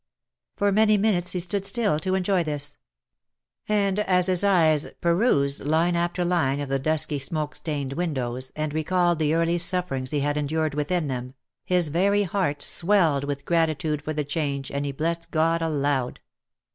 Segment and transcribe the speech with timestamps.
[0.55, 2.75] For many minutes he stood still to enjoy this;
[3.69, 8.51] and as his ^es pe rused line after line of the dusky smoke stained windows,
[8.55, 11.35] and recalled the early sufferings he had endured within them,
[11.65, 16.19] his very heart swelled with gratitude for the change, and he blessed God aloud.